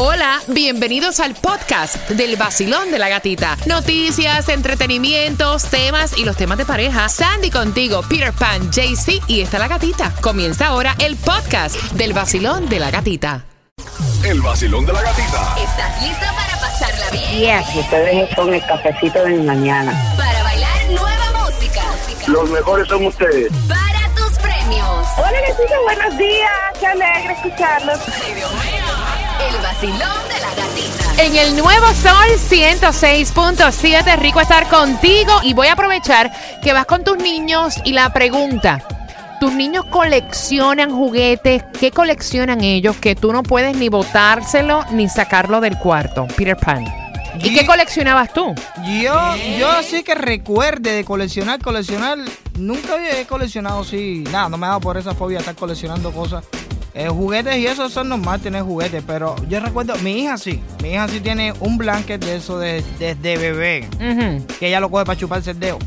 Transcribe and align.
Hola, 0.00 0.40
bienvenidos 0.46 1.18
al 1.18 1.34
podcast 1.34 2.08
del 2.10 2.36
vacilón 2.36 2.92
de 2.92 3.00
la 3.00 3.08
gatita. 3.08 3.56
Noticias, 3.66 4.48
entretenimientos, 4.48 5.64
temas 5.64 6.16
y 6.16 6.24
los 6.24 6.36
temas 6.36 6.56
de 6.56 6.64
pareja. 6.64 7.08
Sandy 7.08 7.50
contigo, 7.50 8.02
Peter 8.08 8.32
Pan, 8.32 8.70
JC 8.70 9.20
y 9.26 9.40
está 9.40 9.58
la 9.58 9.66
gatita. 9.66 10.14
Comienza 10.20 10.68
ahora 10.68 10.94
el 11.00 11.16
podcast 11.16 11.74
del 11.94 12.12
vacilón 12.12 12.68
de 12.68 12.78
la 12.78 12.92
gatita. 12.92 13.44
El 14.22 14.40
vacilón 14.40 14.86
de 14.86 14.92
la 14.92 15.02
gatita. 15.02 15.56
¿Estás 15.60 16.00
lista 16.00 16.32
para 16.32 16.60
pasarla 16.60 17.10
bien? 17.10 17.64
Yes, 17.64 17.74
ustedes 17.74 18.30
son 18.36 18.54
el 18.54 18.64
cafecito 18.66 19.24
de 19.24 19.30
mi 19.30 19.42
mañana. 19.44 20.00
Para 20.16 20.44
bailar 20.44 20.90
nueva 20.90 21.44
música. 21.44 21.82
Los 22.28 22.48
mejores 22.50 22.86
son 22.86 23.04
ustedes. 23.04 23.50
Para 23.66 24.14
tus 24.14 24.38
premios. 24.38 25.08
Hola, 25.16 25.40
Gatita, 25.40 25.80
buenos 25.82 26.16
días. 26.16 26.50
Qué 26.78 26.86
alegre 26.86 27.32
escucharlos. 27.32 27.98
El 29.40 29.62
vacilón 29.62 30.28
de 30.28 30.40
la 30.40 30.54
gatita. 30.54 31.22
En 31.22 31.36
el 31.36 31.56
nuevo 31.56 31.86
Sol 31.94 32.28
106.7, 32.50 34.18
rico 34.18 34.40
estar 34.40 34.68
contigo 34.68 35.32
y 35.42 35.54
voy 35.54 35.68
a 35.68 35.74
aprovechar 35.74 36.32
que 36.62 36.72
vas 36.72 36.86
con 36.86 37.04
tus 37.04 37.16
niños 37.18 37.76
y 37.84 37.92
la 37.92 38.12
pregunta. 38.12 38.82
¿Tus 39.38 39.52
niños 39.52 39.84
coleccionan 39.86 40.90
juguetes? 40.90 41.62
¿Qué 41.78 41.92
coleccionan 41.92 42.62
ellos 42.62 42.96
que 42.96 43.14
tú 43.14 43.32
no 43.32 43.44
puedes 43.44 43.76
ni 43.76 43.88
botárselo 43.88 44.84
ni 44.90 45.08
sacarlo 45.08 45.60
del 45.60 45.78
cuarto? 45.78 46.26
Peter 46.36 46.56
Pan. 46.56 46.84
¿Y 47.40 47.54
qué 47.54 47.64
coleccionabas 47.64 48.32
tú? 48.32 48.52
Yo, 49.00 49.36
yo 49.58 49.82
sí 49.84 50.02
que 50.02 50.16
recuerde 50.16 50.92
de 50.92 51.04
coleccionar, 51.04 51.60
coleccionar. 51.60 52.18
Nunca 52.58 52.96
he 53.08 53.26
coleccionado 53.26 53.82
así. 53.82 54.24
Nada, 54.32 54.48
no 54.48 54.58
me 54.58 54.66
ha 54.66 54.70
dado 54.70 54.80
por 54.80 54.96
esa 54.96 55.14
fobia 55.14 55.38
de 55.38 55.42
estar 55.42 55.54
coleccionando 55.54 56.10
cosas. 56.10 56.44
Eh, 57.00 57.08
juguetes 57.08 57.56
y 57.58 57.66
eso 57.66 57.88
son 57.88 58.08
normal 58.08 58.40
tener 58.40 58.62
juguetes, 58.62 59.04
pero 59.06 59.36
yo 59.48 59.60
recuerdo, 59.60 59.94
mi 59.98 60.18
hija 60.22 60.36
sí. 60.36 60.60
Mi 60.82 60.90
hija 60.94 61.06
sí 61.06 61.20
tiene 61.20 61.52
un 61.60 61.78
blanket 61.78 62.24
de 62.24 62.36
eso 62.36 62.58
de- 62.58 62.82
desde 62.98 63.36
bebé, 63.36 63.88
que 64.58 64.66
ella 64.66 64.80
lo 64.80 64.90
coge 64.90 65.04
para 65.04 65.16
chuparse 65.16 65.52
el 65.52 65.60
dedo. 65.60 65.78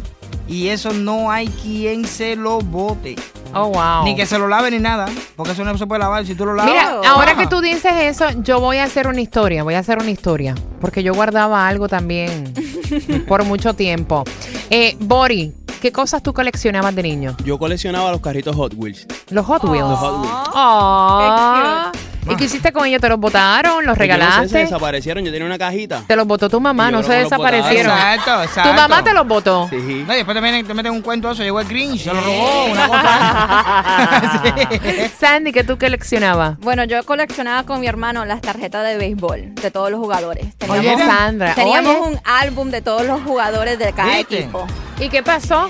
Y 0.48 0.70
eso 0.70 0.94
no 0.94 1.30
hay 1.30 1.48
quien 1.50 2.06
se 2.06 2.36
lo 2.38 2.60
bote. 2.60 3.16
Oh, 3.54 3.68
wow. 3.68 4.06
Ni 4.06 4.16
que 4.16 4.26
se 4.26 4.40
lo 4.40 4.48
lave 4.48 4.72
ni 4.72 4.80
nada, 4.80 5.08
porque 5.36 5.52
eso 5.52 5.66
no 5.66 5.78
se 5.78 5.86
puede 5.86 6.00
lavar. 6.00 6.26
Si 6.26 6.36
tú 6.36 6.46
lo 6.46 6.54
lavas. 6.54 6.72
Mira, 6.72 6.90
ahora 7.10 7.34
baja. 7.34 7.38
que 7.38 7.48
tú 7.48 7.60
dices 7.60 7.92
eso, 8.04 8.30
yo 8.42 8.62
voy 8.62 8.78
a 8.78 8.86
hacer 8.86 9.08
una 9.08 9.20
historia, 9.20 9.64
voy 9.64 9.74
a 9.74 9.80
hacer 9.80 9.98
una 9.98 10.10
historia, 10.12 10.56
porque 10.80 11.04
yo 11.04 11.14
guardaba 11.14 11.68
algo 11.68 11.90
también 11.90 12.54
por 13.28 13.44
mucho 13.44 13.74
tiempo. 13.74 14.24
Eh, 14.70 14.96
Bori, 15.02 15.54
¿qué 15.82 15.92
cosas 15.92 16.24
tú 16.24 16.32
coleccionabas 16.34 16.96
de 16.96 17.04
niño? 17.04 17.36
Yo 17.44 17.58
coleccionaba 17.58 18.12
los 18.12 18.22
carritos 18.22 18.56
Hot 18.56 18.74
Wheels. 18.78 19.08
Los 19.32 19.46
Hot 19.48 19.64
Wheels. 19.66 19.90
Los 19.90 20.00
Hot 20.00 20.22
Wheels. 20.22 20.50
Ah. 20.54 21.92
¿Y 22.30 22.36
qué 22.36 22.44
hiciste 22.46 22.72
con 22.72 22.86
ellos? 22.86 23.02
¿Te 23.02 23.10
los 23.10 23.20
botaron? 23.20 23.84
¿Los 23.84 23.84
Yo 23.84 23.88
no 23.88 23.94
sé, 23.94 23.98
se 23.98 24.00
regalaste? 24.02 24.58
desaparecieron. 24.60 25.26
Yo 25.26 25.32
tenía 25.32 25.46
una 25.46 25.58
cajita. 25.58 26.04
Te 26.08 26.16
los 26.16 26.28
botó 26.28 26.50
tu 26.50 26.62
mamá, 26.62 26.92
Yo 26.92 26.98
no 26.98 27.04
se 27.04 27.14
desaparecieron. 27.14 27.92
Exacto, 27.98 28.44
exacto. 28.44 28.70
Tu 28.70 28.76
mamá 28.76 29.04
te 29.04 29.14
los 29.14 29.28
botó. 29.28 29.68
Sí. 29.70 30.04
No, 30.08 30.14
y 30.14 30.18
después 30.18 30.36
te 30.36 30.42
meten, 30.42 30.66
te 30.68 30.74
meten 30.74 30.92
un 30.92 31.02
cuento 31.02 31.28
de 31.30 31.34
eso, 31.34 31.44
llegó 31.44 31.60
el 31.60 31.68
Grinch, 31.68 32.02
se 32.04 32.14
lo 32.14 32.22
robó, 32.22 32.66
una 32.66 32.88
cosa. 32.88 34.38
Sí. 34.82 35.12
Sandy, 35.20 35.52
¿qué 35.52 35.64
tú 35.64 35.78
coleccionabas? 35.78 36.58
Bueno, 36.60 36.84
yo 36.86 37.04
coleccionaba 37.04 37.64
con 37.64 37.80
mi 37.82 37.88
hermano 37.88 38.26
las 38.26 38.42
tarjetas 38.42 38.86
de 38.86 38.98
béisbol 38.98 39.56
de 39.56 39.72
todos 39.72 39.90
los 39.92 40.00
jugadores. 40.00 40.46
Oye, 40.68 40.82
Teníamos, 40.82 41.06
Sandra, 41.16 41.54
teníamos 41.56 41.96
oye. 42.02 42.12
un 42.16 42.20
álbum 42.24 42.70
de 42.72 42.82
todos 42.82 43.06
los 43.06 43.22
jugadores 43.22 43.78
de 43.80 43.92
cada 43.94 44.16
¿Viste? 44.18 44.40
equipo. 44.40 44.66
¿Y 45.00 45.10
qué 45.10 45.24
pasó? 45.24 45.70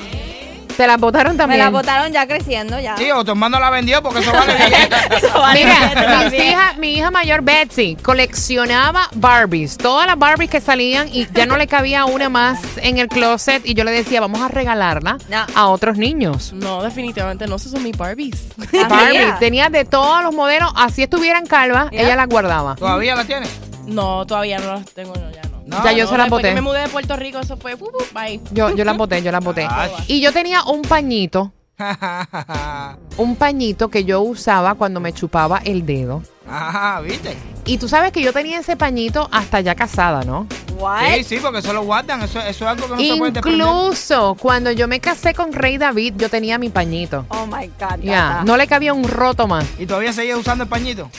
¿Te 0.78 0.88
las 0.88 0.98
botaron 1.00 1.34
Me 1.34 1.38
también? 1.38 1.60
la 1.62 1.70
botaron 1.70 2.12
ya 2.12 2.28
creciendo 2.28 2.80
ya. 2.80 2.98
Sí, 2.98 3.10
o 3.12 3.24
tu 3.24 3.32
hermano 3.32 3.60
la 3.60 3.70
vendió 3.70 4.02
porque 4.02 4.20
eso 4.20 4.32
vale. 4.32 4.54
Eso 5.18 5.40
vale 5.40 5.64
Mira, 5.66 5.94
también. 5.94 6.48
hija- 6.48 6.74
mi 6.78 6.94
hija 6.96 7.12
mayor 7.12 7.42
Betsy 7.42 7.96
coleccionaba 8.02 9.10
Barbies, 9.14 9.78
todas 9.78 10.08
las 10.08 10.18
Barbies 10.18 10.50
que 10.50 10.62
salían 10.62 11.08
y 11.12 11.28
ya 11.34 11.46
no 11.46 11.58
le 11.58 11.68
cabía 11.68 12.06
una 12.06 12.30
más 12.30 12.60
en 12.78 12.98
el 12.98 13.08
closet 13.08 13.62
y 13.66 13.74
yo 13.74 13.84
le 13.84 13.92
decía, 13.92 14.22
vamos 14.22 14.42
a 14.42 14.48
regalarla 14.48 15.18
No. 15.30 15.46
a 15.56 15.68
otros 15.68 15.98
niños. 15.98 16.54
No, 16.54 16.82
definitivamente 16.84 17.46
no, 17.48 17.56
esos 17.58 17.72
son 17.72 17.84
mis 17.84 17.98
Barbies. 17.98 18.48
Ah, 18.84 18.88
Barbie, 18.88 19.20
mira. 19.20 19.38
tenía 19.40 19.70
de 19.70 19.86
todos 19.86 20.24
los 20.24 20.34
modelos, 20.34 20.72
así 20.76 21.04
estuvieran 21.04 21.46
calvas, 21.46 21.90
ella 21.92 22.16
las 22.16 22.28
guardaba. 22.28 22.76
¿Todavía 22.76 23.16
la 23.16 23.26
tienes? 23.26 23.50
No, 23.86 24.26
todavía 24.26 24.60
no 24.60 24.74
las 24.76 24.86
tengo, 24.94 25.14
no, 25.16 25.30
ya 25.32 25.42
no. 25.44 25.51
No, 25.72 25.84
Ya 25.84 25.94
yo 25.94 26.08
se 26.08 26.18
las 26.18 26.30
boté. 26.30 26.50
que 26.50 26.56
me 26.56 26.62
mudé 26.62 26.82
de 26.82 26.90
Puerto 26.90 27.16
Rico, 27.16 27.40
eso 27.40 27.58
fue, 27.58 27.74
uh, 27.76 27.78
uh, 27.84 28.14
bye. 28.14 28.40
Yo, 28.52 28.76
yo 28.76 28.84
las 28.84 28.98
boté, 28.98 29.22
yo 29.24 29.32
las 29.32 29.44
boté. 29.44 29.68
Y 30.08 30.22
yo 30.22 30.32
tenía 30.34 30.64
un 30.64 30.82
pañito, 30.82 31.52
un 33.18 33.36
pañito 33.36 33.90
que 33.90 34.04
yo 34.04 34.22
usaba 34.22 34.76
cuando 34.76 35.00
me 35.00 35.14
chupaba 35.14 35.60
el 35.64 35.86
dedo. 35.86 36.22
Ajá, 36.50 37.00
¿viste? 37.02 37.38
Y 37.66 37.78
tú 37.78 37.88
sabes 37.88 38.12
que 38.12 38.22
yo 38.22 38.34
tenía 38.34 38.60
ese 38.60 38.76
pañito 38.76 39.30
hasta 39.32 39.62
ya 39.62 39.76
casada, 39.76 40.24
¿no? 40.24 40.48
What? 40.78 41.14
Sí, 41.18 41.24
sí, 41.24 41.38
porque 41.42 41.60
eso 41.60 41.72
lo 41.74 41.84
guardan, 41.84 42.22
eso, 42.24 42.40
eso 42.40 42.50
es 42.50 42.62
algo 42.64 42.84
que 42.88 42.90
no 42.96 42.98
se 43.00 43.18
puede. 43.18 43.40
Incluso 43.40 44.36
cuando 44.40 44.72
yo 44.72 44.88
me 44.88 45.00
casé 45.00 45.34
con 45.36 45.54
Rey 45.54 45.78
David, 45.78 46.16
yo 46.18 46.30
tenía 46.30 46.58
mi 46.58 46.70
pañito. 46.70 47.26
Oh 47.30 47.46
my 47.46 47.68
God. 47.80 48.00
Ya, 48.02 48.42
no 48.44 48.58
le 48.58 48.66
cabía 48.68 48.94
un 48.94 49.04
roto 49.04 49.48
más. 49.48 49.66
¿Y 49.78 49.86
todavía 49.86 50.12
seguía 50.12 50.36
usando 50.38 50.64
el 50.64 50.70
pañito? 50.70 51.10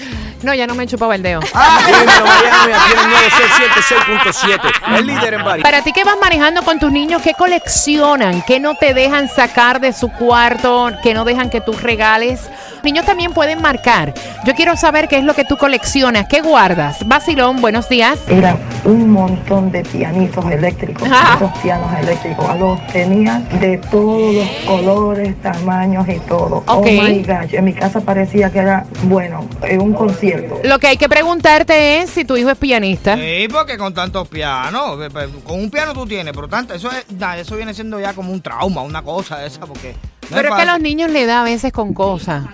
No, 0.42 0.52
ya 0.54 0.66
no 0.66 0.74
me 0.74 0.86
chupaba 0.86 1.14
el 1.14 1.22
dedo. 1.22 1.40
Dímelo, 1.86 2.24
Miami, 2.24 2.72
aquí 2.72 2.92
en 2.92 2.98
el 2.98 3.08
nuevo 3.10 3.30
Sol 3.30 4.58
106.7. 4.90 4.98
El 4.98 5.06
líder 5.06 5.34
en. 5.34 5.62
Para 5.62 5.82
ti 5.82 5.92
que 5.92 6.04
vas 6.04 6.16
manejando 6.20 6.62
con 6.62 6.78
tus 6.78 6.90
niños, 6.90 7.22
¿qué 7.22 7.34
coleccionan? 7.34 8.42
¿Qué 8.46 8.58
no 8.60 8.74
te 8.74 8.94
dejan 8.94 9.28
sacar 9.28 9.80
de 9.80 9.92
su 9.92 10.10
cuarto? 10.10 10.90
¿Qué 11.02 11.14
no 11.14 11.24
dejan 11.24 11.50
que 11.50 11.60
tú 11.60 11.72
regales? 11.72 12.40
Niños 12.82 13.06
también 13.06 13.32
pueden 13.32 13.60
marcar. 13.62 14.12
Yo 14.44 14.54
quiero 14.54 14.76
saber 14.76 15.06
qué 15.06 15.18
es 15.18 15.24
lo 15.24 15.34
que 15.34 15.44
tú 15.44 15.56
coleccionas. 15.56 16.26
¿Qué 16.28 16.40
guardas? 16.40 17.06
Basilón, 17.06 17.60
buenos 17.60 17.88
días. 17.88 18.18
Era 18.26 18.56
un 18.84 19.10
montón 19.10 19.70
de 19.70 19.82
pianitos 19.84 20.44
eléctricos, 20.50 21.08
Ah. 21.12 21.34
esos 21.36 21.56
pianos 21.58 21.88
eléctricos. 22.00 22.58
Los 22.58 22.84
tenía 22.88 23.38
de 23.60 23.78
todos 23.78 24.34
los 24.34 24.48
colores, 24.66 25.40
tamaños 25.40 26.08
y 26.08 26.18
todo. 26.20 26.56
Ok. 26.66 26.66
Oh 26.66 26.82
my 26.82 27.22
gosh, 27.22 27.54
en 27.54 27.64
mi 27.64 27.72
casa 27.72 28.00
parecía 28.00 28.50
que 28.50 28.58
era, 28.58 28.84
bueno, 29.04 29.46
eh, 29.62 29.78
un 29.78 29.92
concierto. 29.92 30.31
Lo 30.64 30.78
que 30.78 30.86
hay 30.88 30.96
que 30.96 31.08
preguntarte 31.08 31.98
es 32.00 32.10
si 32.10 32.24
tu 32.24 32.36
hijo 32.36 32.50
es 32.50 32.58
pianista. 32.58 33.16
Sí, 33.16 33.46
porque 33.50 33.76
con 33.78 33.92
tantos 33.94 34.28
pianos, 34.28 34.98
con 35.44 35.58
un 35.60 35.70
piano 35.70 35.92
tú 35.92 36.06
tienes, 36.06 36.32
pero 36.34 36.48
tanto, 36.48 36.74
eso 36.74 36.90
es, 36.90 37.04
nah, 37.18 37.36
eso 37.36 37.56
viene 37.56 37.74
siendo 37.74 37.98
ya 38.00 38.14
como 38.14 38.32
un 38.32 38.40
trauma, 38.42 38.82
una 38.82 39.02
cosa 39.02 39.38
de 39.38 39.46
esa, 39.46 39.60
porque... 39.60 39.94
no 40.30 40.36
Pero 40.36 40.48
es 40.50 40.54
que 40.54 40.62
a 40.62 40.72
los 40.72 40.80
niños 40.80 41.10
le 41.10 41.26
da 41.26 41.40
a 41.42 41.44
veces 41.44 41.72
con 41.72 41.92
cosas. 41.94 42.44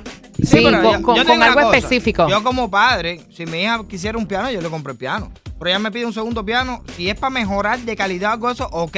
Sí, 0.41 0.47
Sí, 0.59 0.63
con, 0.63 0.73
yo- 0.75 0.83
con- 0.83 0.93
yo 0.93 1.03
con 1.03 1.17
tengo 1.17 1.33
una 1.35 1.47
algo 1.47 1.63
cosa. 1.63 1.77
específico. 1.79 2.29
Yo 2.29 2.45
como 2.45 2.71
padre, 2.71 3.21
si 3.35 3.45
mi 3.47 3.63
hija 3.63 3.81
quisiera 3.89 4.17
un 4.17 4.27
piano, 4.27 4.49
yo 4.53 4.61
le 4.61 4.69
compré 4.71 4.93
el 4.93 4.99
piano. 4.99 5.33
Pero 5.59 5.71
ella 5.71 5.79
me 5.81 5.91
pide 5.91 6.07
un 6.07 6.13
segundo 6.13 6.45
piano. 6.45 6.85
Si 6.97 7.11
es 7.11 7.19
para 7.19 7.31
mejorar 7.31 7.81
de 7.81 7.97
calidad 7.97 8.41
o 8.41 8.49
eso, 8.49 8.69
ok. 8.71 8.97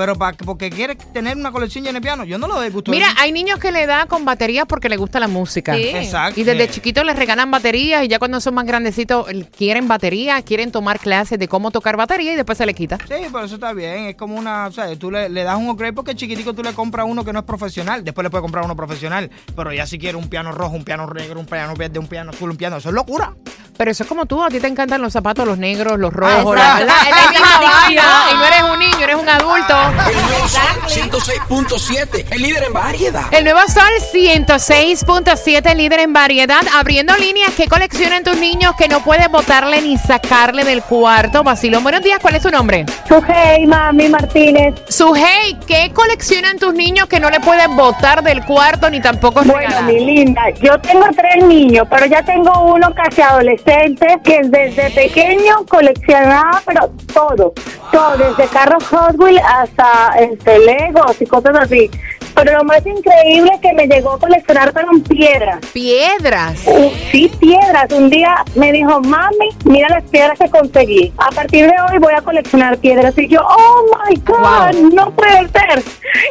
Pero 0.00 0.16
para, 0.16 0.34
porque 0.34 0.70
quiere 0.70 0.94
tener 0.94 1.36
una 1.36 1.52
colección 1.52 1.84
llena 1.84 1.98
de 1.98 2.00
piano, 2.02 2.24
yo 2.24 2.38
no 2.38 2.46
lo 2.48 2.54
doy 2.54 2.70
gusto. 2.70 2.90
Mira, 2.90 3.08
hay 3.18 3.32
niños 3.32 3.58
que 3.58 3.70
le 3.70 3.84
da 3.84 4.06
con 4.06 4.24
baterías 4.24 4.64
porque 4.66 4.88
le 4.88 4.96
gusta 4.96 5.20
la 5.20 5.28
música. 5.28 5.74
Sí. 5.74 5.88
Exacto. 5.90 6.40
Y 6.40 6.44
desde 6.44 6.70
chiquitos 6.70 7.04
les 7.04 7.16
regalan 7.16 7.50
baterías 7.50 8.02
y 8.02 8.08
ya 8.08 8.18
cuando 8.18 8.40
son 8.40 8.54
más 8.54 8.64
grandecitos 8.64 9.26
quieren 9.58 9.88
batería, 9.88 10.40
quieren 10.40 10.72
tomar 10.72 10.98
clases 10.98 11.38
de 11.38 11.48
cómo 11.48 11.70
tocar 11.70 11.98
batería 11.98 12.32
y 12.32 12.36
después 12.36 12.56
se 12.56 12.64
le 12.64 12.72
quita. 12.72 12.96
Sí, 13.06 13.26
pero 13.30 13.44
eso 13.44 13.56
está 13.56 13.74
bien. 13.74 14.06
Es 14.06 14.16
como 14.16 14.36
una. 14.36 14.68
O 14.68 14.72
sea, 14.72 14.96
tú 14.98 15.10
le, 15.10 15.28
le 15.28 15.44
das 15.44 15.58
un 15.58 15.68
upgrade 15.68 15.92
porque 15.92 16.14
chiquitico 16.14 16.54
tú 16.54 16.62
le 16.62 16.72
compras 16.72 17.04
uno 17.06 17.22
que 17.22 17.34
no 17.34 17.40
es 17.40 17.44
profesional. 17.44 18.02
Después 18.02 18.22
le 18.22 18.30
puedes 18.30 18.40
comprar 18.42 18.64
uno 18.64 18.74
profesional. 18.74 19.30
Pero 19.54 19.70
ya 19.74 19.86
si 19.86 19.98
quiere 19.98 20.16
un 20.16 20.30
piano 20.30 20.50
rojo, 20.52 20.76
un 20.76 20.84
piano 20.84 21.06
negro, 21.12 21.40
un 21.40 21.46
piano 21.46 21.74
verde, 21.76 21.98
un 21.98 22.06
piano 22.06 22.30
azul, 22.30 22.48
un 22.50 22.56
piano. 22.56 22.78
Eso 22.78 22.88
es 22.88 22.94
locura. 22.94 23.34
Pero 23.76 23.90
eso 23.90 24.02
es 24.02 24.08
como 24.08 24.26
tú, 24.26 24.42
a 24.44 24.48
ti 24.48 24.60
te 24.60 24.66
encantan 24.66 25.00
los 25.00 25.12
zapatos, 25.12 25.46
los 25.46 25.56
negros, 25.56 25.98
los 25.98 26.12
rojos, 26.12 26.54
la, 26.54 26.80
exacto. 26.82 26.84
la- 26.84 27.40
la 27.40 27.66
vaina. 27.66 28.02
Y 28.30 28.34
no 28.36 28.44
eres 28.44 28.62
un 28.62 28.78
niño, 28.78 29.04
eres 29.04 29.16
un 29.16 29.28
adulto. 29.28 29.74
El 29.90 30.14
nuevo 30.22 30.48
Sol 30.48 30.62
106.7. 30.86 32.26
El 32.30 32.42
líder 32.42 32.64
en 32.64 32.72
variedad. 32.72 33.24
El 33.32 33.44
nuevo 33.44 33.60
Sol 33.68 33.90
106.7, 34.12 35.74
líder 35.74 36.00
en 36.00 36.12
variedad. 36.12 36.60
Abriendo 36.76 37.16
líneas, 37.16 37.52
¿qué 37.56 37.66
coleccionan 37.68 38.22
tus 38.22 38.36
niños 38.36 38.74
que 38.78 38.86
no 38.88 39.00
puedes 39.00 39.28
botarle 39.30 39.82
ni 39.82 39.98
sacarle 39.98 40.64
del 40.64 40.82
cuarto? 40.82 41.42
Basilón, 41.42 41.82
buenos 41.82 42.02
días, 42.02 42.18
¿cuál 42.20 42.36
es 42.36 42.42
tu 42.42 42.50
nombre? 42.50 42.86
Sujei, 43.08 43.66
mami 43.66 44.08
Martínez. 44.08 44.74
Sujei, 44.88 45.58
¿qué 45.66 45.90
coleccionan 45.92 46.58
tus 46.58 46.72
niños 46.74 47.06
que 47.08 47.18
no 47.20 47.28
le 47.30 47.40
puedes 47.40 47.68
botar 47.68 48.22
del 48.22 48.44
cuarto 48.44 48.88
ni 48.90 49.00
tampoco 49.00 49.42
Bueno, 49.42 49.58
regalar? 49.58 49.84
mi 49.84 49.98
linda, 50.04 50.42
yo 50.62 50.78
tengo 50.80 51.06
tres 51.16 51.44
niños, 51.44 51.86
pero 51.90 52.06
ya 52.06 52.22
tengo 52.22 52.52
uno 52.74 52.92
casi 52.94 53.22
adolescente 53.22 54.06
que 54.22 54.40
desde 54.44 54.90
pequeño 54.90 55.64
coleccionaba, 55.68 56.62
pero 56.64 56.90
todo, 57.12 57.52
todo, 57.90 58.16
desde 58.16 58.46
carros 58.52 58.84
Hot 58.88 59.14
Wheels 59.18 59.40
hasta 59.46 59.79
este, 60.18 60.58
Legos 60.60 61.20
y 61.20 61.26
cosas 61.26 61.56
así. 61.56 61.90
Pero 62.34 62.58
lo 62.58 62.64
más 62.64 62.86
increíble 62.86 63.50
es 63.54 63.60
que 63.60 63.72
me 63.74 63.86
llegó 63.88 64.12
a 64.12 64.18
coleccionar 64.18 64.72
fueron 64.72 65.02
piedras. 65.02 65.58
Piedras. 65.72 66.60
Uh, 66.64 66.90
sí, 67.10 67.30
piedras. 67.40 67.90
Un 67.92 68.08
día 68.08 68.44
me 68.54 68.72
dijo, 68.72 69.00
mami, 69.00 69.48
mira 69.64 69.88
las 69.88 70.04
piedras 70.04 70.38
que 70.38 70.48
conseguí. 70.48 71.12
A 71.18 71.30
partir 71.32 71.66
de 71.66 71.74
hoy 71.90 71.98
voy 71.98 72.14
a 72.14 72.22
coleccionar 72.22 72.78
piedras. 72.78 73.18
Y 73.18 73.26
yo, 73.28 73.40
oh 73.42 73.84
my 74.08 74.14
God, 74.24 74.74
Wow. 74.74 74.90
no 74.94 75.10
puede 75.10 75.48
ser. 75.48 75.82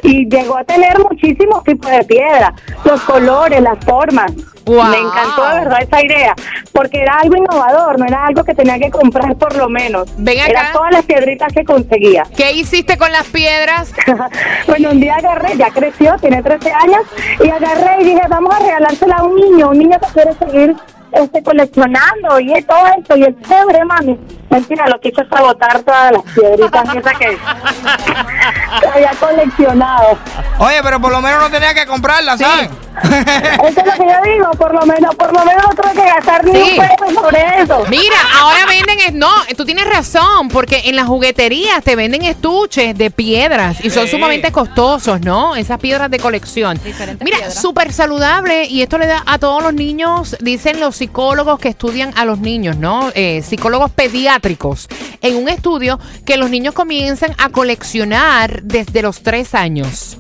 Y 0.04 0.28
llegó 0.30 0.58
a 0.58 0.64
tener 0.64 1.00
muchísimos 1.00 1.64
tipos 1.64 1.90
de 1.92 2.04
piedra. 2.04 2.54
Los 2.84 3.02
colores, 3.02 3.62
las 3.62 3.84
formas. 3.86 4.32
Me 4.70 4.98
encantó 5.00 5.50
de 5.50 5.60
verdad 5.62 5.80
esa 5.82 6.06
idea, 6.06 6.36
porque 6.72 7.02
era 7.02 7.20
algo 7.20 7.36
innovador, 7.36 7.98
no 7.98 8.06
era 8.06 8.26
algo 8.28 8.44
que 8.44 8.54
tenía 8.54 8.78
que 8.78 8.92
comprar 8.92 9.36
por 9.36 9.56
lo 9.56 9.68
menos. 9.68 10.10
Ven 10.18 10.40
acá. 10.40 10.50
Era 10.50 10.72
todas 10.74 10.92
las 10.92 11.06
piedritas 11.06 11.52
que 11.54 11.64
conseguía. 11.64 12.24
¿Qué 12.38 12.52
hiciste 12.52 12.98
con 12.98 13.12
las 13.12 13.26
piedras? 13.28 13.92
bueno, 14.68 14.92
un 14.92 15.00
día 15.00 15.16
agarré, 15.16 15.58
ya 15.58 15.72
creció, 15.72 16.16
tiene 16.20 16.44
13 16.44 16.72
años, 16.72 17.02
y 17.44 17.50
agarré 17.50 18.02
y 18.02 18.06
dije, 18.06 18.22
vamos 18.30 18.54
a 18.54 18.60
regalársela 18.60 19.16
a 19.16 19.24
un 19.24 19.36
niño, 19.36 19.70
un 19.70 19.80
niño 19.80 19.98
que 20.00 20.14
quiere 20.14 20.34
seguir 20.36 20.76
este, 21.14 21.42
coleccionando 21.42 22.40
y 22.40 22.62
todo 22.64 22.86
esto, 22.98 23.18
y 23.18 23.24
el 23.24 23.42
chévere, 23.42 23.86
mami. 23.86 24.20
Mentira, 24.50 24.88
lo 24.88 25.00
que 25.00 25.10
hizo 25.10 25.22
fue 25.30 25.42
botar 25.42 25.80
todas 25.84 26.12
las 26.12 26.22
piedritas 26.34 26.96
esas 26.96 27.18
que, 27.19 27.38
que 28.81 28.88
había 28.88 29.12
coleccionado. 29.19 30.18
Oye, 30.60 30.80
pero 30.84 31.00
por 31.00 31.12
lo 31.12 31.22
menos 31.22 31.40
no 31.42 31.50
tenía 31.50 31.74
que 31.74 31.86
comprarla, 31.86 32.38
¿sabes? 32.38 32.69
Eso 33.01 33.80
es 33.80 33.86
lo 33.86 33.94
que 33.94 34.12
yo 34.12 34.34
digo, 34.34 34.51
por 34.57 34.74
lo 34.74 34.86
menos, 34.86 35.16
por 35.16 35.31
lo 35.31 35.46
menos 35.46 35.63
no 35.69 35.74
tuve 35.81 35.94
que 35.94 36.06
gastar 36.10 36.44
ni 36.44 36.51
Sí. 36.54 36.78
un 36.80 36.88
peso 37.07 37.22
sobre 37.22 37.62
eso. 37.62 37.86
Mira, 37.90 38.16
ahora 38.42 38.66
venden, 38.66 39.00
es- 39.07 39.13
no, 39.13 39.30
tú 39.56 39.63
tienes 39.63 39.86
razón, 39.88 40.50
porque 40.50 40.81
en 40.86 40.98
las 40.98 41.06
jugueterías 41.07 41.81
te 41.84 41.95
venden 41.95 42.24
estuches 42.24 42.98
de 42.98 43.10
piedras 43.10 43.78
y 43.86 43.90
son 43.90 44.06
Sí. 44.06 44.12
sumamente 44.12 44.52
costosos, 44.52 45.22
¿no? 45.22 45.56
Esas 45.56 45.80
piedras 45.80 46.12
de 46.12 46.19
colección. 46.19 46.78
Diferentes 46.84 47.24
Mira, 47.24 47.38
piedras. 47.38 47.62
súper 47.62 47.94
saludable 47.94 48.66
y 48.66 48.81
esto 48.81 48.98
le 48.98 49.07
da 49.07 49.24
a 49.25 49.38
todos 49.38 49.63
los 49.63 49.74
niños, 49.74 50.36
dicen 50.42 50.81
los 50.81 50.98
psicólogos 50.98 51.57
que 51.60 51.69
estudian 51.69 52.12
a 52.18 52.25
los 52.25 52.40
niños, 52.40 52.75
¿no? 52.75 53.12
Eh, 53.16 53.42
psicólogos 53.48 53.92
pediátricos, 54.40 54.88
en 55.22 55.36
un 55.36 55.50
estudio 55.50 56.00
que 56.26 56.38
los 56.38 56.50
niños 56.50 56.74
comienzan 56.74 57.32
a 57.38 57.50
coleccionar 57.50 58.64
desde 58.64 59.02
los 59.02 59.22
tres 59.22 59.54
años. 59.54 60.18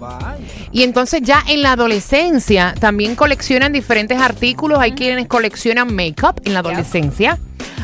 Y 0.71 0.83
entonces 0.83 1.21
ya 1.23 1.43
en 1.47 1.61
la 1.61 1.73
adolescencia 1.73 2.73
también 2.79 3.15
coleccionan 3.15 3.71
diferentes 3.73 4.19
artículos. 4.19 4.79
Hay 4.79 4.91
quienes 4.93 5.27
coleccionan 5.27 5.93
make-up 5.95 6.41
en 6.45 6.53
la 6.53 6.59
adolescencia. 6.59 7.39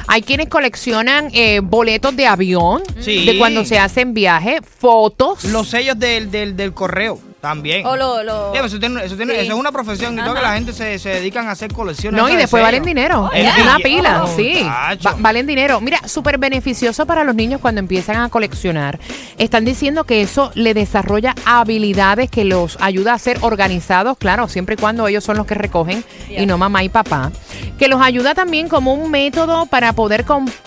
Hay 0.07 0.21
quienes 0.21 0.49
coleccionan 0.49 1.29
eh, 1.33 1.61
boletos 1.63 2.15
de 2.15 2.27
avión, 2.27 2.83
Sí. 2.99 3.25
de 3.25 3.37
cuando 3.39 3.65
se 3.65 3.79
hacen 3.79 4.13
viajes, 4.13 4.59
fotos. 4.79 5.43
Los 5.45 5.69
sellos 5.69 5.97
del, 5.97 6.29
del, 6.29 6.55
del 6.55 6.73
correo 6.73 7.19
también. 7.45 7.85
O 7.85 7.95
lo, 7.95 8.23
lo- 8.23 8.51
Sí, 8.53 8.59
eso, 8.63 8.79
tiene- 8.79 9.03
eso 9.05 9.15
tiene- 9.15 9.33
Sí. 9.35 9.39
eso 9.41 9.53
es 9.53 9.59
una 9.59 9.71
profesión 9.71 10.17
y 10.17 10.21
todo 10.23 10.33
que 10.33 10.41
la 10.41 10.53
gente 10.53 10.73
se, 10.73 10.97
se 10.99 11.09
dedican 11.09 11.47
a 11.47 11.51
hacer 11.51 11.71
colecciones. 11.71 12.19
No, 12.19 12.27
y 12.27 12.31
de 12.33 12.39
después 12.39 12.63
valen 12.63 12.83
dinero. 12.83 13.29
Es 13.33 13.53
una 13.61 13.77
pila, 13.77 14.23
Oh, 14.23 14.35
sí. 14.35 14.63
Va- 14.63 15.15
valen 15.19 15.45
dinero. 15.45 15.79
Mira, 15.81 15.99
súper 16.07 16.37
beneficioso 16.37 17.05
para 17.05 17.23
los 17.23 17.35
niños 17.35 17.61
cuando 17.61 17.79
empiezan 17.79 18.17
a 18.17 18.29
coleccionar. 18.29 18.99
Están 19.37 19.63
diciendo 19.65 20.03
que 20.05 20.21
eso 20.21 20.51
le 20.55 20.73
desarrolla 20.73 21.35
habilidades 21.45 22.29
que 22.29 22.45
los 22.45 22.77
ayuda 22.81 23.13
a 23.13 23.19
ser 23.19 23.37
organizados, 23.41 24.17
claro, 24.17 24.47
siempre 24.47 24.75
y 24.75 24.77
cuando 24.77 25.07
ellos 25.07 25.23
son 25.23 25.37
los 25.37 25.45
que 25.45 25.53
recogen 25.55 26.03
y 26.29 26.45
no 26.45 26.57
mamá 26.57 26.83
y 26.83 26.89
papá. 26.89 27.31
Que 27.77 27.87
los 27.87 28.01
ayuda 28.01 28.33
también 28.33 28.67
como 28.69 28.93
un 28.93 29.11
método 29.11 29.65
para 29.67 29.93
poder 29.93 30.25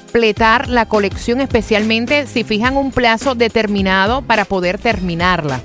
completar 0.09 0.69
la 0.69 0.87
colección, 0.87 1.43
especialmente 1.43 2.27
si 2.27 2.43
fijan 2.43 2.79
un 2.79 2.93
plazo 2.93 3.35
determinado 3.35 4.23
para 4.23 4.47
poder 4.47 4.79
terminarla. 4.79 5.61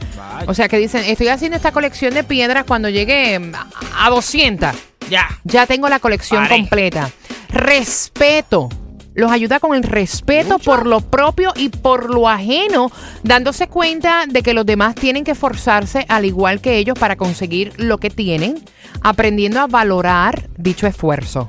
O 0.47 0.53
sea 0.53 0.67
que 0.67 0.77
dicen, 0.77 1.01
estoy 1.05 1.29
haciendo 1.29 1.55
esta 1.55 1.71
colección 1.71 2.13
de 2.13 2.25
piedras 2.25 2.65
cuando 2.65 2.89
llegue 2.89 3.35
a- 3.37 4.05
a 4.05 4.09
200. 4.09 4.75
Ya. 5.09 5.27
Ya 5.45 5.65
tengo 5.65 5.87
la 5.87 5.99
colección 5.99 6.45
completa. 6.49 7.09
Respeto. 7.49 8.67
Los 9.15 9.31
ayuda 9.31 9.59
con 9.61 9.75
el 9.77 9.83
respeto 9.83 10.59
por 10.59 10.87
lo 10.87 10.99
propio 10.99 11.53
y 11.55 11.69
por 11.69 12.13
lo 12.13 12.27
ajeno, 12.27 12.91
dándose 13.23 13.67
cuenta 13.67 14.25
de 14.27 14.41
que 14.43 14.53
los 14.53 14.65
demás 14.65 14.95
tienen 14.95 15.23
que 15.23 15.31
esforzarse 15.31 16.05
al 16.09 16.25
igual 16.25 16.59
que 16.59 16.77
ellos 16.77 16.97
para 16.99 17.15
conseguir 17.15 17.71
lo 17.77 17.97
que 17.99 18.09
tienen, 18.09 18.61
aprendiendo 19.01 19.61
a 19.61 19.67
valorar 19.67 20.49
dicho 20.57 20.85
esfuerzo. 20.87 21.47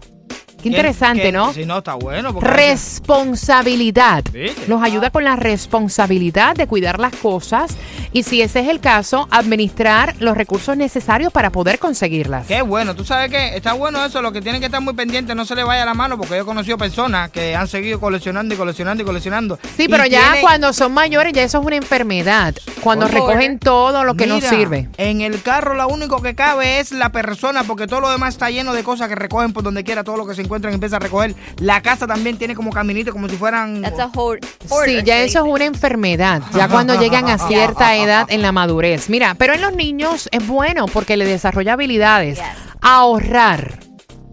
Qué 0.64 0.70
interesante, 0.70 1.22
Que- 1.24 1.32
¿no? 1.32 1.52
Sí, 1.52 1.64
no, 1.66 1.78
está 1.78 1.94
bueno. 1.94 2.32
porque- 2.32 2.48
Responsabilidad. 2.48 4.24
Los 4.66 4.82
ayuda 4.82 5.10
con 5.10 5.24
la 5.24 5.36
responsabilidad 5.36 6.56
de 6.56 6.66
cuidar 6.66 6.98
las 6.98 7.14
cosas 7.14 7.76
y 8.12 8.22
si 8.22 8.40
ese 8.42 8.60
es 8.60 8.68
el 8.68 8.80
caso, 8.80 9.28
administrar 9.30 10.14
los 10.20 10.36
recursos 10.36 10.76
necesarios 10.76 11.32
para 11.32 11.50
poder 11.50 11.78
conseguirlas. 11.78 12.46
Qué 12.46 12.62
bueno, 12.62 12.94
tú 12.94 13.04
sabes 13.04 13.30
que 13.30 13.56
está 13.56 13.74
bueno 13.74 14.04
eso, 14.04 14.22
lo 14.22 14.32
que 14.32 14.40
tienen 14.40 14.60
que 14.60 14.66
estar 14.66 14.80
muy 14.80 14.94
pendientes, 14.94 15.36
no 15.36 15.44
se 15.44 15.54
le 15.54 15.64
vaya 15.64 15.84
la 15.84 15.94
mano, 15.94 16.16
porque 16.16 16.34
yo 16.36 16.42
he 16.42 16.44
conocido 16.44 16.78
personas 16.78 17.30
que 17.30 17.54
han 17.54 17.68
seguido 17.68 18.00
coleccionando 18.00 18.54
y 18.54 18.56
coleccionando 18.56 19.02
y 19.02 19.06
coleccionando. 19.06 19.58
Sí, 19.76 19.86
pero 19.88 20.06
ya 20.06 20.20
tienen- 20.22 20.40
cuando 20.42 20.72
son 20.72 20.92
mayores 20.92 21.32
ya 21.32 21.42
eso 21.42 21.60
es 21.60 21.66
una 21.66 21.76
enfermedad. 21.76 22.54
Cuando 22.80 23.06
Oye, 23.06 23.14
recogen 23.14 23.58
todo 23.58 24.04
lo 24.04 24.14
que 24.14 24.26
no 24.26 24.40
sirve. 24.40 24.88
En 24.96 25.20
el 25.20 25.42
carro 25.42 25.74
lo 25.74 25.86
único 25.88 26.22
que 26.22 26.34
cabe 26.34 26.80
es 26.80 26.92
la 26.92 27.10
persona, 27.10 27.64
porque 27.64 27.86
todo 27.86 28.00
lo 28.00 28.10
demás 28.10 28.34
está 28.34 28.50
lleno 28.50 28.72
de 28.72 28.82
cosas 28.82 29.08
que 29.08 29.14
recogen 29.14 29.52
por 29.52 29.62
donde 29.62 29.84
quiera, 29.84 30.04
todo 30.04 30.16
lo 30.16 30.26
que 30.26 30.34
se 30.34 30.42
encuentran 30.54 30.74
empieza 30.74 30.96
a 30.96 31.00
recoger. 31.00 31.34
La 31.58 31.80
casa 31.82 32.06
también 32.06 32.38
tiene 32.38 32.54
como 32.54 32.70
caminito, 32.70 33.12
como 33.12 33.28
si 33.28 33.36
fueran... 33.36 33.82
That's 33.82 33.98
a 33.98 34.10
hoard- 34.12 34.44
Sí, 34.86 35.02
ya 35.04 35.20
eso 35.20 35.38
es 35.40 35.44
una 35.52 35.64
enfermedad, 35.64 36.42
ya 36.54 36.68
cuando 36.70 36.98
llegan 37.00 37.28
a 37.28 37.38
cierta 37.38 37.96
edad 37.96 38.26
en 38.30 38.42
la 38.42 38.52
madurez. 38.52 39.08
Mira, 39.10 39.34
pero 39.34 39.54
en 39.54 39.60
los 39.60 39.74
niños 39.74 40.28
es 40.32 40.46
bueno 40.46 40.86
porque 40.86 41.16
le 41.16 41.24
desarrolla 41.26 41.74
habilidades. 41.74 42.38
Yes. 42.38 42.46
Ahorrar. 42.80 43.78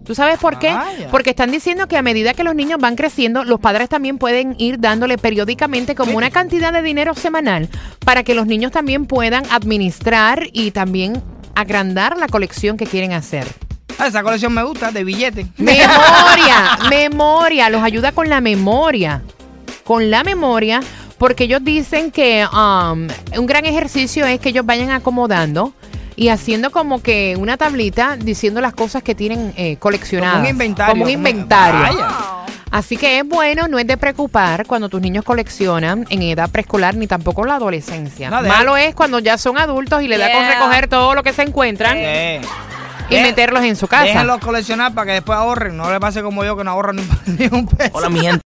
¿Tú 0.04 0.14
sabes 0.16 0.38
por 0.38 0.58
qué? 0.58 0.72
Vaya. 0.74 1.08
Porque 1.10 1.30
están 1.30 1.50
diciendo 1.52 1.86
que 1.86 1.96
a 1.96 2.02
medida 2.02 2.34
que 2.34 2.42
los 2.42 2.54
niños 2.56 2.78
van 2.80 2.96
creciendo, 2.96 3.44
los 3.44 3.60
padres 3.60 3.88
también 3.88 4.18
pueden 4.18 4.56
ir 4.58 4.80
dándole 4.80 5.16
periódicamente 5.16 5.94
como 5.94 6.16
una 6.16 6.30
cantidad 6.30 6.72
de 6.72 6.82
dinero 6.82 7.14
semanal 7.14 7.68
para 8.04 8.24
que 8.24 8.34
los 8.34 8.46
niños 8.46 8.72
también 8.72 9.06
puedan 9.06 9.44
administrar 9.50 10.48
y 10.52 10.72
también 10.72 11.22
agrandar 11.54 12.16
la 12.18 12.26
colección 12.26 12.76
que 12.76 12.86
quieren 12.86 13.12
hacer. 13.12 13.46
Ah, 13.98 14.06
esa 14.06 14.22
colección 14.22 14.52
me 14.52 14.62
gusta, 14.62 14.90
de 14.90 15.04
billetes. 15.04 15.46
Memoria, 15.58 16.78
memoria, 16.90 17.70
los 17.70 17.82
ayuda 17.82 18.12
con 18.12 18.28
la 18.28 18.40
memoria. 18.40 19.22
Con 19.84 20.10
la 20.10 20.22
memoria, 20.24 20.80
porque 21.18 21.44
ellos 21.44 21.62
dicen 21.62 22.10
que 22.10 22.46
um, 22.52 23.08
un 23.38 23.46
gran 23.46 23.66
ejercicio 23.66 24.24
es 24.26 24.40
que 24.40 24.50
ellos 24.50 24.64
vayan 24.64 24.90
acomodando 24.90 25.72
y 26.14 26.28
haciendo 26.28 26.70
como 26.70 27.02
que 27.02 27.36
una 27.38 27.56
tablita 27.56 28.16
diciendo 28.16 28.60
las 28.60 28.74
cosas 28.74 29.02
que 29.02 29.14
tienen 29.14 29.52
eh, 29.56 29.76
coleccionadas. 29.78 30.34
Como 30.36 30.44
un 30.44 30.50
inventario. 30.50 30.92
Como 30.92 31.04
un 31.04 31.10
inventario. 31.10 32.06
Así 32.70 32.96
que 32.96 33.18
es 33.18 33.28
bueno, 33.28 33.68
no 33.68 33.78
es 33.78 33.86
de 33.86 33.96
preocupar 33.98 34.66
cuando 34.66 34.88
tus 34.88 35.00
niños 35.00 35.24
coleccionan 35.24 36.06
en 36.08 36.22
edad 36.22 36.48
preescolar 36.48 36.94
ni 36.94 37.06
tampoco 37.06 37.44
la 37.44 37.56
adolescencia. 37.56 38.30
No, 38.30 38.40
Malo 38.42 38.76
es 38.78 38.94
cuando 38.94 39.18
ya 39.18 39.36
son 39.36 39.58
adultos 39.58 40.02
y 40.02 40.08
le 40.08 40.16
da 40.16 40.30
con 40.32 40.40
Yeah. 40.42 40.54
recoger 40.54 40.88
todo 40.88 41.14
lo 41.14 41.22
que 41.22 41.32
se 41.34 41.42
encuentran 41.42 41.98
Sí. 41.98 42.46
Y 43.12 43.16
De- 43.16 43.22
meterlos 43.22 43.62
en 43.64 43.76
su 43.76 43.86
casa. 43.86 44.04
Déjenlos 44.04 44.38
coleccionar 44.40 44.92
para 44.94 45.06
que 45.06 45.12
después 45.12 45.38
ahorren. 45.38 45.76
No 45.76 45.90
le 45.92 46.00
pase 46.00 46.22
como 46.22 46.44
yo 46.44 46.56
que 46.56 46.64
no 46.64 46.70
ahorro 46.72 46.92
ni, 46.92 47.02
ni 47.26 47.46
un 47.52 47.66
peso. 47.66 47.90
Hola, 47.94 48.08
mi 48.08 48.20
gente. 48.20 48.40